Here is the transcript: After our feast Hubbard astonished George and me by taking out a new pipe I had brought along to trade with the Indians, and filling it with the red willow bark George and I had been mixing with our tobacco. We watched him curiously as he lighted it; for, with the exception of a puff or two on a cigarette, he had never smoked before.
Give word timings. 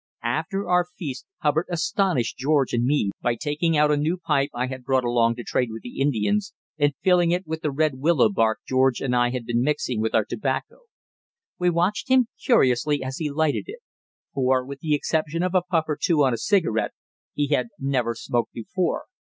After 0.23 0.67
our 0.67 0.87
feast 0.97 1.27
Hubbard 1.43 1.67
astonished 1.69 2.35
George 2.35 2.73
and 2.73 2.85
me 2.85 3.11
by 3.21 3.35
taking 3.35 3.77
out 3.77 3.91
a 3.91 3.97
new 3.97 4.17
pipe 4.17 4.49
I 4.51 4.65
had 4.65 4.83
brought 4.83 5.03
along 5.03 5.35
to 5.35 5.43
trade 5.43 5.69
with 5.71 5.83
the 5.83 6.01
Indians, 6.01 6.55
and 6.79 6.95
filling 7.03 7.29
it 7.29 7.45
with 7.45 7.61
the 7.61 7.69
red 7.69 7.99
willow 7.99 8.27
bark 8.29 8.61
George 8.67 8.99
and 8.99 9.15
I 9.15 9.29
had 9.29 9.45
been 9.45 9.61
mixing 9.61 10.01
with 10.01 10.15
our 10.15 10.25
tobacco. 10.25 10.85
We 11.59 11.69
watched 11.69 12.09
him 12.09 12.29
curiously 12.43 13.03
as 13.03 13.17
he 13.17 13.29
lighted 13.29 13.65
it; 13.67 13.81
for, 14.33 14.65
with 14.65 14.79
the 14.79 14.95
exception 14.95 15.43
of 15.43 15.53
a 15.53 15.61
puff 15.61 15.85
or 15.87 15.99
two 16.01 16.23
on 16.23 16.33
a 16.33 16.37
cigarette, 16.39 16.93
he 17.35 17.49
had 17.49 17.67
never 17.77 18.15
smoked 18.15 18.53
before. 18.53 19.03